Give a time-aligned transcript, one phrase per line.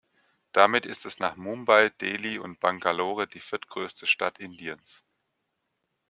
[0.51, 5.03] Damit ist es nach Mumbai, Delhi und Bangalore die viertgrößte Stadt Indiens.